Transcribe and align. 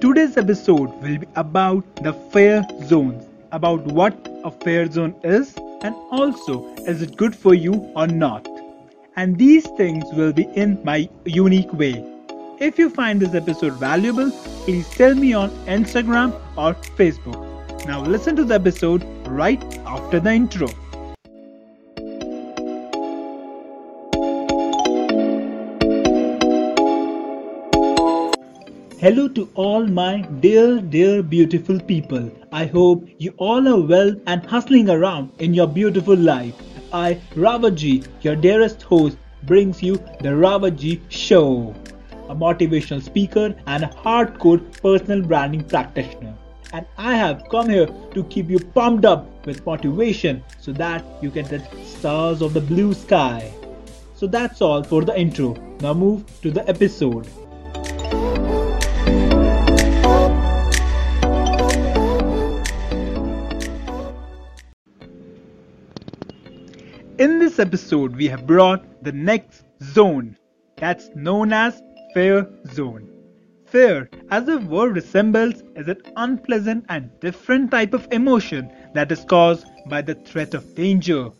Today's 0.00 0.36
episode 0.36 0.90
will 1.02 1.18
be 1.18 1.26
about 1.36 1.96
the 1.96 2.12
fear 2.30 2.62
zones, 2.84 3.24
about 3.50 3.80
what 3.86 4.14
a 4.44 4.50
fear 4.50 4.90
zone 4.90 5.14
is, 5.24 5.54
and 5.82 5.94
also 6.10 6.66
is 6.84 7.00
it 7.00 7.16
good 7.16 7.34
for 7.34 7.54
you 7.54 7.72
or 7.96 8.06
not. 8.06 8.46
And 9.16 9.38
these 9.38 9.66
things 9.78 10.04
will 10.12 10.34
be 10.34 10.44
in 10.54 10.78
my 10.84 11.08
unique 11.24 11.72
way. 11.72 12.04
If 12.60 12.78
you 12.78 12.90
find 12.90 13.20
this 13.20 13.34
episode 13.34 13.72
valuable, 13.74 14.30
please 14.64 14.88
tell 14.90 15.14
me 15.14 15.32
on 15.32 15.48
Instagram 15.66 16.34
or 16.58 16.74
Facebook. 16.98 17.86
Now 17.86 18.02
listen 18.02 18.36
to 18.36 18.44
the 18.44 18.54
episode 18.54 19.02
right 19.26 19.62
after 19.86 20.20
the 20.20 20.32
intro. 20.32 20.68
Hello 29.06 29.28
to 29.28 29.48
all 29.54 29.86
my 29.86 30.22
dear, 30.40 30.80
dear, 30.80 31.22
beautiful 31.22 31.78
people. 31.78 32.28
I 32.50 32.66
hope 32.66 33.08
you 33.18 33.34
all 33.36 33.68
are 33.68 33.80
well 33.80 34.12
and 34.26 34.44
hustling 34.44 34.90
around 34.90 35.30
in 35.38 35.54
your 35.54 35.68
beautiful 35.68 36.16
life. 36.16 36.56
I, 36.92 37.20
Ravaji, 37.36 38.04
your 38.22 38.34
dearest 38.34 38.82
host, 38.82 39.16
brings 39.44 39.80
you 39.80 39.94
the 40.22 40.30
Ravaji 40.30 41.02
Show, 41.08 41.72
a 42.28 42.34
motivational 42.34 43.00
speaker 43.00 43.54
and 43.68 43.84
a 43.84 43.86
hardcore 43.86 44.60
personal 44.82 45.22
branding 45.22 45.62
practitioner. 45.62 46.34
And 46.72 46.84
I 46.98 47.14
have 47.14 47.48
come 47.48 47.68
here 47.68 47.86
to 47.86 48.24
keep 48.24 48.50
you 48.50 48.58
pumped 48.58 49.04
up 49.04 49.46
with 49.46 49.64
motivation 49.64 50.42
so 50.58 50.72
that 50.72 51.04
you 51.22 51.30
can 51.30 51.44
touch 51.44 51.70
stars 51.84 52.42
of 52.42 52.54
the 52.54 52.60
blue 52.60 52.92
sky. 52.92 53.52
So 54.16 54.26
that's 54.26 54.60
all 54.60 54.82
for 54.82 55.04
the 55.04 55.16
intro. 55.16 55.54
Now 55.80 55.94
move 55.94 56.24
to 56.40 56.50
the 56.50 56.68
episode. 56.68 57.28
This 67.56 67.66
episode, 67.66 68.14
we 68.14 68.28
have 68.28 68.46
brought 68.46 68.84
the 69.02 69.12
next 69.12 69.64
zone 69.82 70.36
that's 70.76 71.08
known 71.14 71.54
as 71.54 71.82
fear 72.12 72.46
zone. 72.74 73.08
Fear, 73.64 74.10
as 74.30 74.44
the 74.44 74.58
word 74.58 74.94
resembles, 74.94 75.62
is 75.74 75.88
an 75.88 76.02
unpleasant 76.16 76.84
and 76.90 77.08
different 77.20 77.70
type 77.70 77.94
of 77.94 78.06
emotion 78.10 78.70
that 78.92 79.10
is 79.10 79.24
caused 79.24 79.66
by 79.88 80.02
the 80.02 80.14
threat 80.14 80.52
of 80.52 80.74
danger, 80.74 81.30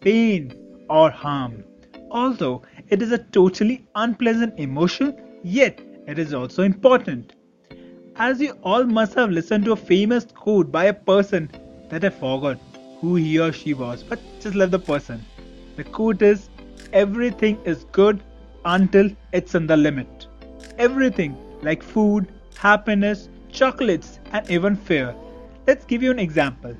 pain, 0.00 0.54
or 0.88 1.10
harm. 1.10 1.62
Although 2.10 2.62
it 2.88 3.02
is 3.02 3.12
a 3.12 3.18
totally 3.18 3.86
unpleasant 3.96 4.58
emotion, 4.58 5.14
yet 5.42 5.78
it 6.06 6.18
is 6.18 6.32
also 6.32 6.62
important. 6.62 7.34
As 8.16 8.40
you 8.40 8.52
all 8.62 8.84
must 8.84 9.12
have 9.12 9.30
listened 9.30 9.66
to 9.66 9.72
a 9.72 9.76
famous 9.76 10.24
quote 10.24 10.72
by 10.72 10.86
a 10.86 10.94
person 10.94 11.50
that 11.90 12.02
I 12.02 12.08
forgot 12.08 12.58
who 13.02 13.16
he 13.16 13.38
or 13.38 13.52
she 13.52 13.74
was, 13.74 14.02
but 14.02 14.18
just 14.40 14.54
let 14.54 14.70
the 14.70 14.78
person. 14.78 15.22
The 15.76 15.84
quote 15.84 16.22
is 16.22 16.48
Everything 16.92 17.58
is 17.64 17.84
good 17.92 18.22
until 18.64 19.10
it's 19.32 19.54
in 19.54 19.66
the 19.66 19.76
limit. 19.76 20.26
Everything 20.78 21.36
like 21.62 21.82
food, 21.82 22.32
happiness, 22.56 23.28
chocolates, 23.50 24.18
and 24.32 24.50
even 24.50 24.76
fear. 24.76 25.14
Let's 25.66 25.84
give 25.84 26.02
you 26.02 26.10
an 26.10 26.18
example. 26.18 26.74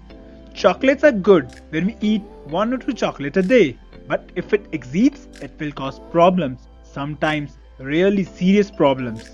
Chocolates 0.54 1.04
are 1.04 1.12
good 1.12 1.60
when 1.70 1.86
we 1.86 1.96
eat 2.00 2.22
one 2.46 2.72
or 2.72 2.78
two 2.78 2.94
chocolates 2.94 3.36
a 3.36 3.42
day, 3.42 3.78
but 4.08 4.30
if 4.34 4.54
it 4.54 4.66
exceeds, 4.72 5.28
it 5.42 5.52
will 5.60 5.72
cause 5.72 6.00
problems, 6.10 6.68
sometimes 6.82 7.58
really 7.78 8.24
serious 8.24 8.70
problems. 8.70 9.28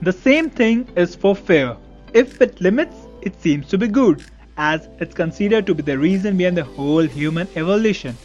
The 0.00 0.12
same 0.12 0.48
thing 0.48 0.88
is 0.94 1.16
for 1.16 1.34
fear. 1.34 1.76
If 2.12 2.40
it 2.40 2.60
limits, 2.60 2.96
it 3.22 3.40
seems 3.40 3.66
to 3.68 3.78
be 3.78 3.88
good, 3.88 4.24
as 4.56 4.88
it's 5.00 5.14
considered 5.14 5.66
to 5.66 5.74
be 5.74 5.82
the 5.82 5.98
reason 5.98 6.36
behind 6.36 6.56
the 6.56 6.64
whole 6.64 7.02
human 7.02 7.48
evolution. 7.56 8.16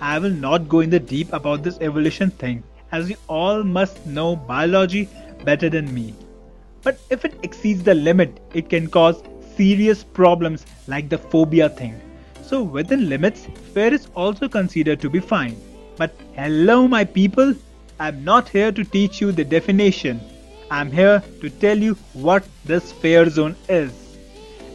I 0.00 0.18
will 0.18 0.30
not 0.30 0.68
go 0.68 0.80
in 0.80 0.90
the 0.90 0.98
deep 0.98 1.32
about 1.32 1.62
this 1.62 1.78
evolution 1.80 2.30
thing, 2.30 2.62
as 2.92 3.10
you 3.10 3.16
all 3.28 3.62
must 3.62 4.06
know 4.06 4.36
biology 4.36 5.08
better 5.44 5.68
than 5.68 5.92
me. 5.92 6.14
But 6.82 6.98
if 7.10 7.24
it 7.24 7.34
exceeds 7.42 7.82
the 7.82 7.94
limit, 7.94 8.40
it 8.54 8.70
can 8.70 8.88
cause 8.88 9.22
serious 9.56 10.02
problems 10.02 10.64
like 10.86 11.08
the 11.08 11.18
phobia 11.18 11.68
thing. 11.68 12.00
So 12.42 12.62
within 12.62 13.08
limits, 13.08 13.46
fear 13.74 13.92
is 13.92 14.08
also 14.14 14.48
considered 14.48 15.00
to 15.02 15.10
be 15.10 15.20
fine. 15.20 15.56
But 15.96 16.14
hello 16.34 16.88
my 16.88 17.04
people, 17.04 17.54
I'm 17.98 18.24
not 18.24 18.48
here 18.48 18.72
to 18.72 18.82
teach 18.82 19.20
you 19.20 19.32
the 19.32 19.44
definition. 19.44 20.20
I'm 20.70 20.90
here 20.90 21.22
to 21.42 21.50
tell 21.50 21.76
you 21.76 21.94
what 22.14 22.44
this 22.64 22.92
fear 22.92 23.28
zone 23.28 23.56
is. 23.68 23.92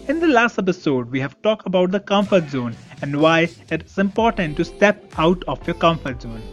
In 0.08 0.20
the 0.20 0.28
last 0.28 0.60
episode, 0.60 1.10
we 1.10 1.20
have 1.20 1.42
talked 1.42 1.66
about 1.66 1.90
the 1.90 2.00
comfort 2.00 2.48
zone 2.48 2.76
and 3.02 3.20
why 3.20 3.50
it 3.72 3.86
is 3.86 3.98
important 3.98 4.56
to 4.58 4.64
step 4.64 5.04
out 5.18 5.44
of 5.48 5.66
your 5.66 5.74
comfort 5.78 6.22
zone. 6.22 6.44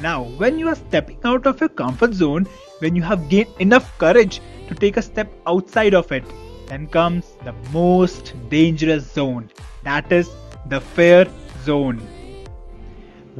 Now, 0.00 0.24
when 0.24 0.58
you 0.58 0.66
are 0.66 0.74
stepping 0.74 1.20
out 1.24 1.46
of 1.46 1.60
your 1.60 1.68
comfort 1.68 2.12
zone, 2.12 2.48
when 2.80 2.96
you 2.96 3.02
have 3.02 3.28
gained 3.28 3.54
enough 3.60 3.96
courage 3.98 4.40
to 4.66 4.74
take 4.74 4.96
a 4.96 5.02
step 5.02 5.32
outside 5.46 5.94
of 5.94 6.10
it, 6.10 6.24
then 6.66 6.88
comes 6.88 7.36
the 7.44 7.52
most 7.72 8.34
dangerous 8.48 9.08
zone 9.12 9.48
that 9.84 10.10
is 10.10 10.28
the 10.66 10.80
fear 10.80 11.24
zone. 11.62 11.98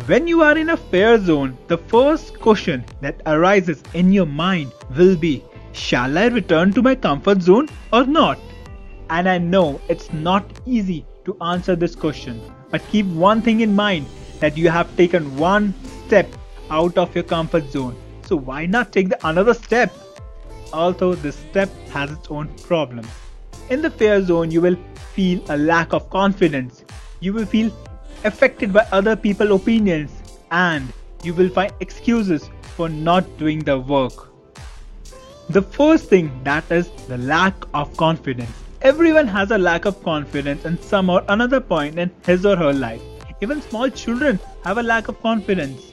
When 0.07 0.29
you 0.29 0.41
are 0.43 0.57
in 0.57 0.71
a 0.71 0.77
fear 0.77 1.19
zone, 1.19 1.59
the 1.67 1.79
first 1.79 2.39
question 2.39 2.85
that 3.01 3.23
arises 3.27 3.83
in 3.93 4.13
your 4.13 4.27
mind 4.27 4.73
will 4.97 5.17
be 5.17 5.43
Shall 5.73 6.17
I 6.17 6.27
return 6.27 6.73
to 6.75 6.83
my 6.83 6.95
comfort 6.95 7.43
zone 7.43 7.69
or 7.93 8.05
not? 8.05 8.39
And 9.11 9.29
I 9.29 9.39
know 9.39 9.81
it's 9.89 10.13
not 10.13 10.45
easy 10.67 11.07
to 11.25 11.37
answer 11.41 11.75
this 11.75 11.95
question, 11.95 12.41
but 12.71 12.87
keep 12.89 13.07
one 13.07 13.41
thing 13.41 13.61
in 13.61 13.75
mind 13.75 14.07
that 14.41 14.57
you 14.57 14.69
have 14.69 14.95
taken 14.97 15.37
one 15.37 15.75
step 16.07 16.29
out 16.71 16.99
of 16.99 17.15
your 17.15 17.25
comfort 17.25 17.71
zone. 17.71 17.97
So 18.27 18.37
why 18.37 18.67
not 18.67 18.93
take 18.93 19.09
the 19.09 19.27
another 19.27 19.55
step? 19.55 19.95
Although 20.73 21.15
this 21.15 21.37
step 21.37 21.71
has 21.89 22.11
its 22.11 22.29
own 22.31 22.49
problems. 22.65 23.09
In 23.71 23.81
the 23.81 23.91
fear 23.91 24.23
zone, 24.23 24.51
you 24.51 24.61
will 24.61 24.77
feel 25.15 25.43
a 25.49 25.57
lack 25.57 25.95
of 25.95 26.11
confidence. 26.11 26.85
You 27.21 27.33
will 27.33 27.47
feel 27.47 27.73
affected 28.25 28.73
by 28.73 28.87
other 28.93 29.17
people's 29.17 29.63
opinions 29.63 30.11
and 30.51 30.93
you 31.23 31.33
will 31.33 31.49
find 31.49 31.73
excuses 31.81 32.51
for 32.77 32.89
not 32.89 33.25
doing 33.39 33.61
the 33.61 33.79
work. 33.79 34.29
The 35.49 35.63
first 35.63 36.11
thing 36.11 36.31
that 36.45 36.71
is 36.71 36.91
the 37.09 37.17
lack 37.19 37.55
of 37.73 37.97
confidence. 37.97 38.53
Everyone 38.81 39.27
has 39.27 39.51
a 39.51 39.59
lack 39.59 39.87
of 39.87 40.01
confidence 40.05 40.65
in 40.65 40.81
some 40.81 41.11
or 41.11 41.25
another 41.29 41.61
point 41.61 41.99
in 41.99 42.13
his 42.25 42.47
or 42.47 42.55
her 42.57 42.73
life. 42.73 43.03
Even 43.41 43.61
small 43.61 43.91
children 43.91 44.39
have 44.63 44.79
a 44.79 44.83
lack 44.85 45.09
of 45.09 45.21
confidence. 45.21 45.91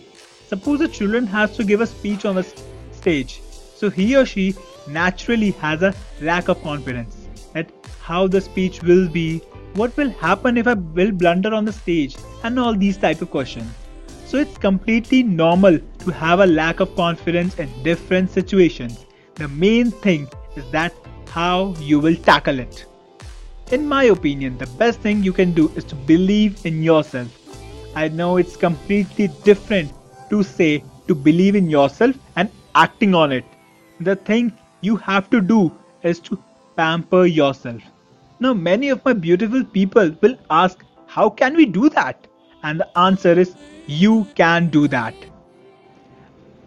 Suppose 0.47 0.81
a 0.81 0.87
children 0.87 1.25
has 1.25 1.57
to 1.57 1.63
give 1.63 1.81
a 1.81 1.87
speech 1.87 2.25
on 2.25 2.37
a 2.37 2.45
stage, 2.91 3.41
so 3.75 3.89
he 3.89 4.15
or 4.15 4.23
she 4.23 4.53
naturally 4.87 5.49
has 5.63 5.81
a 5.81 5.95
lack 6.21 6.47
of 6.47 6.61
confidence 6.61 7.27
at 7.55 7.71
how 8.01 8.27
the 8.27 8.39
speech 8.39 8.83
will 8.83 9.09
be, 9.09 9.39
what 9.73 9.97
will 9.97 10.11
happen 10.11 10.55
if 10.55 10.67
I 10.67 10.73
will 10.75 11.11
blunder 11.11 11.55
on 11.55 11.65
the 11.65 11.73
stage, 11.73 12.15
and 12.43 12.59
all 12.59 12.75
these 12.75 12.97
type 12.97 13.19
of 13.19 13.31
questions. 13.31 13.71
So 14.27 14.37
it's 14.37 14.59
completely 14.59 15.23
normal 15.23 15.79
to 15.79 16.11
have 16.11 16.39
a 16.39 16.45
lack 16.45 16.81
of 16.81 16.95
confidence 16.95 17.57
in 17.57 17.67
different 17.81 18.29
situations. 18.29 19.07
The 19.33 19.47
main 19.47 19.89
thing 19.89 20.27
is 20.55 20.69
that 20.69 20.93
how 21.35 21.73
you 21.81 21.99
will 21.99 22.15
tackle 22.15 22.59
it. 22.59 22.85
In 23.71 23.85
my 23.85 24.03
opinion, 24.05 24.57
the 24.57 24.67
best 24.81 25.01
thing 25.01 25.21
you 25.21 25.33
can 25.33 25.51
do 25.51 25.69
is 25.75 25.83
to 25.85 25.95
believe 26.11 26.65
in 26.65 26.81
yourself. 26.81 27.27
I 27.93 28.07
know 28.07 28.37
it's 28.37 28.55
completely 28.55 29.27
different 29.43 29.91
to 30.29 30.43
say 30.43 30.83
to 31.07 31.15
believe 31.15 31.57
in 31.57 31.69
yourself 31.69 32.15
and 32.37 32.49
acting 32.73 33.13
on 33.13 33.33
it. 33.33 33.43
The 33.99 34.15
thing 34.15 34.53
you 34.79 34.95
have 34.95 35.29
to 35.31 35.41
do 35.41 35.73
is 36.03 36.21
to 36.21 36.41
pamper 36.77 37.25
yourself. 37.25 37.81
Now, 38.39 38.53
many 38.53 38.89
of 38.89 39.03
my 39.03 39.13
beautiful 39.13 39.63
people 39.65 40.15
will 40.21 40.37
ask, 40.49 40.85
How 41.07 41.29
can 41.29 41.55
we 41.57 41.65
do 41.65 41.89
that? 41.89 42.27
And 42.63 42.79
the 42.79 42.97
answer 42.97 43.37
is, 43.37 43.55
You 43.87 44.25
can 44.35 44.69
do 44.69 44.87
that. 44.87 45.13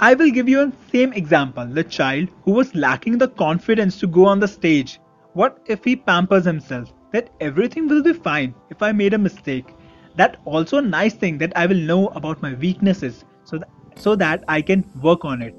I 0.01 0.15
will 0.15 0.31
give 0.31 0.49
you 0.49 0.61
a 0.61 0.73
same 0.93 1.13
example 1.13 1.67
the 1.67 1.83
child 1.83 2.29
who 2.45 2.53
was 2.53 2.73
lacking 2.77 3.19
the 3.19 3.27
confidence 3.27 3.99
to 3.99 4.07
go 4.07 4.27
on 4.27 4.39
the 4.39 4.47
stage. 4.47 5.01
What 5.33 5.59
if 5.67 5.83
he 5.83 5.97
pampers 5.97 6.45
himself? 6.45 6.93
That 7.13 7.31
everything 7.41 7.89
will 7.89 8.05
be 8.05 8.13
fine 8.13 8.55
if 8.71 8.81
I 8.81 8.93
made 8.93 9.15
a 9.15 9.19
mistake. 9.19 9.75
That 10.15 10.37
also 10.45 10.79
a 10.79 10.83
nice 10.83 11.15
thing 11.15 11.37
that 11.39 11.53
I 11.57 11.67
will 11.67 11.83
know 11.91 12.09
about 12.09 12.41
my 12.43 12.55
weaknesses 12.55 13.25
so 13.43 13.59
that, 13.59 13.69
so 13.97 14.15
that 14.15 14.45
I 14.47 14.63
can 14.63 14.89
work 15.03 15.25
on 15.25 15.43
it. 15.43 15.57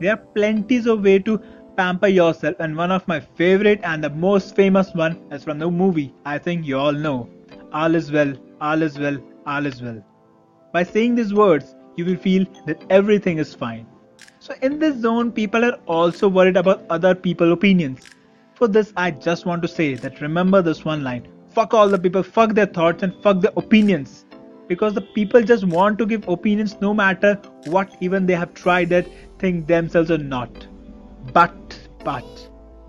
There 0.00 0.12
are 0.12 0.24
plenties 0.36 0.86
of 0.86 1.04
way 1.04 1.18
to 1.18 1.38
pamper 1.76 2.08
yourself 2.08 2.56
and 2.60 2.74
one 2.74 2.90
of 2.90 3.06
my 3.06 3.20
favorite 3.20 3.80
and 3.82 4.02
the 4.02 4.08
most 4.08 4.56
famous 4.56 4.94
one 4.94 5.20
is 5.30 5.44
from 5.44 5.58
the 5.58 5.70
movie 5.70 6.14
I 6.24 6.38
think 6.38 6.66
you 6.66 6.78
all 6.78 6.92
know. 6.92 7.28
All 7.74 7.94
is 7.94 8.10
well, 8.10 8.32
all 8.58 8.80
is 8.80 8.98
well, 8.98 9.18
all 9.46 9.66
is 9.66 9.82
well. 9.82 10.02
By 10.72 10.82
saying 10.82 11.16
these 11.16 11.34
words, 11.34 11.74
you 11.96 12.04
will 12.04 12.16
feel 12.16 12.46
that 12.66 12.82
everything 12.90 13.38
is 13.38 13.54
fine. 13.54 13.86
So 14.40 14.54
in 14.62 14.78
this 14.78 14.96
zone, 14.96 15.30
people 15.32 15.64
are 15.64 15.78
also 15.86 16.28
worried 16.28 16.56
about 16.56 16.84
other 16.90 17.14
people's 17.14 17.52
opinions. 17.52 18.00
For 18.54 18.68
this, 18.68 18.92
I 18.96 19.10
just 19.10 19.46
want 19.46 19.62
to 19.62 19.68
say 19.68 19.94
that 19.94 20.20
remember 20.20 20.62
this 20.62 20.84
one 20.84 21.02
line 21.02 21.28
fuck 21.54 21.74
all 21.74 21.88
the 21.88 21.98
people, 21.98 22.22
fuck 22.22 22.54
their 22.54 22.66
thoughts, 22.66 23.02
and 23.02 23.14
fuck 23.22 23.40
their 23.40 23.52
opinions. 23.56 24.24
Because 24.68 24.94
the 24.94 25.02
people 25.02 25.42
just 25.42 25.64
want 25.64 25.98
to 25.98 26.06
give 26.06 26.26
opinions 26.28 26.80
no 26.80 26.94
matter 26.94 27.34
what, 27.66 27.94
even 28.00 28.26
they 28.26 28.34
have 28.34 28.54
tried 28.54 28.92
it, 28.92 29.10
think 29.38 29.66
themselves 29.66 30.10
or 30.10 30.18
not. 30.18 30.66
But, 31.32 31.78
but, 32.04 32.48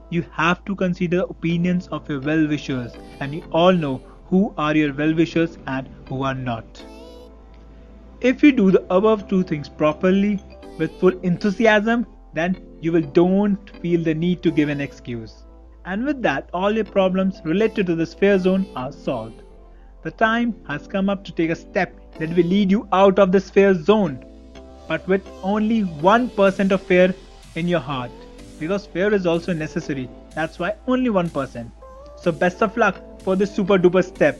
you 0.10 0.26
have 0.32 0.64
to 0.66 0.76
consider 0.76 1.22
opinions 1.22 1.88
of 1.88 2.08
your 2.10 2.22
well 2.22 2.48
wishers, 2.48 2.94
and 3.20 3.36
you 3.36 3.44
all 3.52 3.74
know 3.74 4.02
who 4.28 4.54
are 4.58 4.76
your 4.76 4.94
well 4.94 5.14
wishers 5.14 5.58
and 5.68 5.90
who 6.08 6.24
are 6.24 6.36
not. 6.36 6.84
If 8.24 8.42
you 8.42 8.54
do 8.54 8.72
the 8.72 8.86
above 8.90 9.28
two 9.28 9.44
things 9.44 9.68
properly, 9.68 10.40
with 10.78 10.98
full 11.02 11.20
enthusiasm, 11.24 12.08
then 12.34 12.56
you 12.80 12.94
will 12.94 13.02
don't 13.02 13.70
feel 13.81 14.02
the 14.02 14.14
need 14.14 14.42
to 14.44 14.52
give 14.52 14.70
an 14.70 14.80
excuse. 14.80 15.44
And 15.84 16.06
with 16.06 16.22
that, 16.22 16.50
all 16.54 16.72
your 16.72 16.86
problems 16.86 17.42
related 17.44 17.86
to 17.88 17.96
the 17.96 18.06
fear 18.06 18.40
zone 18.40 18.66
are 18.78 18.94
solved. 18.94 19.44
The 20.04 20.12
time 20.12 20.56
has 20.70 20.88
come 20.88 21.10
up 21.10 21.25
to 21.25 21.34
take 21.34 21.50
a 21.50 21.56
step 21.56 22.00
that 22.18 22.30
will 22.30 22.46
lead 22.46 22.72
you 22.72 22.88
out 22.94 23.20
of 23.20 23.34
the 23.34 23.42
fear 23.42 23.74
zone, 23.74 24.24
but 24.88 25.06
with 25.06 25.28
only 25.42 25.84
1% 25.84 26.72
of 26.72 26.81
fear 26.81 27.14
in 27.56 27.68
your 27.68 27.81
heart. 27.81 28.12
Because 28.58 28.86
fear 28.86 29.14
is 29.14 29.26
also 29.26 29.52
necessary, 29.52 30.10
that's 30.34 30.60
why 30.60 30.76
only 30.88 31.10
1%. 31.10 31.69
So, 32.16 32.31
best 32.31 32.64
of 32.64 32.78
luck 32.78 33.02
for 33.22 33.36
this 33.36 33.54
super 33.54 33.78
duper 33.78 34.02
step. 34.02 34.40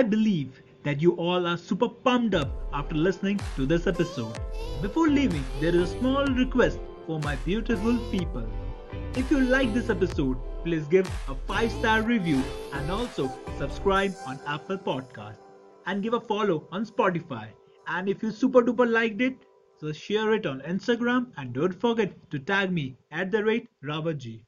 I 0.00 0.02
believe 0.02 0.62
that 0.82 1.02
you 1.02 1.12
all 1.16 1.46
are 1.46 1.58
super 1.58 1.86
pumped 1.86 2.34
up 2.34 2.48
after 2.72 2.94
listening 2.94 3.38
to 3.56 3.66
this 3.66 3.86
episode. 3.86 4.34
Before 4.80 5.08
leaving, 5.08 5.44
there 5.60 5.74
is 5.74 5.82
a 5.82 5.98
small 5.98 6.24
request 6.24 6.78
for 7.06 7.20
my 7.20 7.36
beautiful 7.44 7.98
people. 8.10 8.46
If 9.14 9.30
you 9.30 9.40
like 9.40 9.74
this 9.74 9.90
episode, 9.90 10.38
please 10.64 10.86
give 10.88 11.06
a 11.28 11.34
5 11.34 11.70
star 11.70 12.00
review 12.00 12.42
and 12.72 12.90
also 12.90 13.30
subscribe 13.58 14.14
on 14.26 14.40
Apple 14.46 14.78
Podcast 14.78 15.36
and 15.84 16.02
give 16.02 16.14
a 16.14 16.20
follow 16.20 16.66
on 16.72 16.86
Spotify. 16.86 17.48
And 17.86 18.08
if 18.08 18.22
you 18.22 18.30
super 18.30 18.62
duper 18.62 18.90
liked 18.90 19.20
it, 19.20 19.36
so 19.76 19.92
share 19.92 20.32
it 20.32 20.46
on 20.46 20.62
Instagram 20.62 21.26
and 21.36 21.52
don't 21.52 21.78
forget 21.78 22.14
to 22.30 22.38
tag 22.38 22.72
me 22.72 22.96
at 23.10 23.30
the 23.30 23.44
rate 23.44 23.68
Ravaji. 23.84 24.44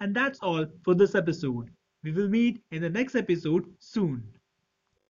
And 0.00 0.16
that's 0.16 0.38
all 0.38 0.64
for 0.82 0.94
this 0.94 1.14
episode. 1.14 1.68
We 2.02 2.12
will 2.12 2.28
meet 2.28 2.62
in 2.70 2.80
the 2.80 2.88
next 2.88 3.14
episode 3.14 3.66
soon. 3.80 4.33